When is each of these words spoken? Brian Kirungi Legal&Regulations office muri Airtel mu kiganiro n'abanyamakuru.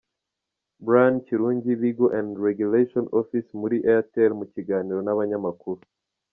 Brian 0.79 1.17
Kirungi 1.25 1.73
Legal&Regulations 1.83 3.09
office 3.21 3.49
muri 3.61 3.77
Airtel 3.93 4.31
mu 4.39 4.45
kiganiro 4.53 4.99
n'abanyamakuru. 5.03 5.81